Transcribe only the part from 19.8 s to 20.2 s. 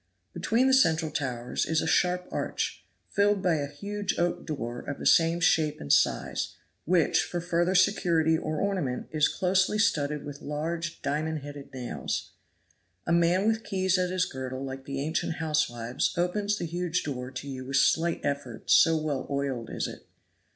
it.